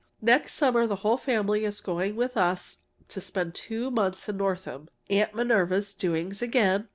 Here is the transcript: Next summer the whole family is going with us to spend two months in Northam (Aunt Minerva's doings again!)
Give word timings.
Next 0.23 0.55
summer 0.55 0.87
the 0.87 0.95
whole 1.05 1.17
family 1.17 1.63
is 1.63 1.79
going 1.79 2.15
with 2.15 2.35
us 2.35 2.77
to 3.07 3.21
spend 3.21 3.53
two 3.53 3.91
months 3.91 4.27
in 4.27 4.35
Northam 4.37 4.89
(Aunt 5.11 5.35
Minerva's 5.35 5.93
doings 5.93 6.41
again!) 6.41 6.87